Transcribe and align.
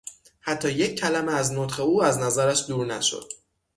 حتی 0.39 0.71
یک 0.71 0.99
کلمه 0.99 1.31
از 1.33 1.53
نطق 1.53 1.79
او 1.79 2.03
از 2.03 2.17
نظرش 2.19 2.67
دور 2.67 2.85
نشد. 2.85 3.29